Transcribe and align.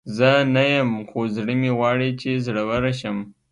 زه 0.17 0.29
نه 0.53 0.63
یم، 0.73 0.89
خو 1.09 1.19
زړه 1.35 1.53
مې 1.61 1.71
غواړي 1.77 2.09
چې 2.21 2.29
زړوره 2.45 2.91
شم. 2.99 3.17